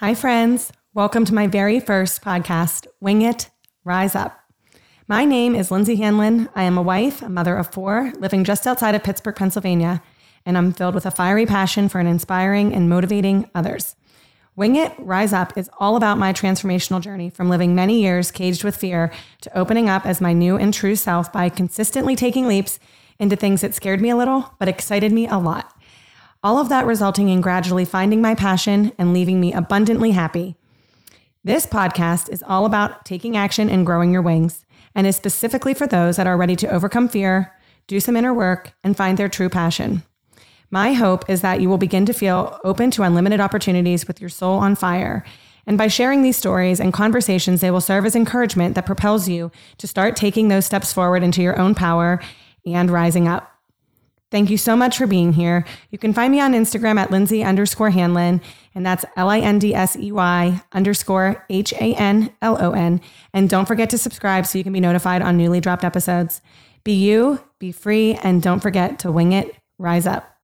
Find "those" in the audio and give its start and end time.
35.86-36.16, 50.48-50.64